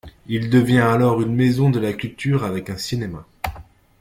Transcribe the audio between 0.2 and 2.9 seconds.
Il devient alors une maison de la culture avec un